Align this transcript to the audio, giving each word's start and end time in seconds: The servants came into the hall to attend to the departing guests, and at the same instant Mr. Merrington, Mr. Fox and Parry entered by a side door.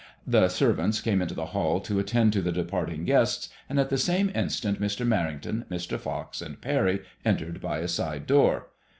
The 0.25 0.49
servants 0.49 0.99
came 0.99 1.21
into 1.21 1.35
the 1.35 1.45
hall 1.53 1.79
to 1.81 1.99
attend 1.99 2.33
to 2.33 2.41
the 2.41 2.51
departing 2.51 3.05
guests, 3.05 3.49
and 3.69 3.79
at 3.79 3.91
the 3.91 3.99
same 3.99 4.31
instant 4.33 4.81
Mr. 4.81 5.05
Merrington, 5.07 5.63
Mr. 5.69 5.99
Fox 5.99 6.41
and 6.41 6.59
Parry 6.59 7.01
entered 7.23 7.61
by 7.61 7.77
a 7.81 7.87
side 7.87 8.25
door. 8.25 8.69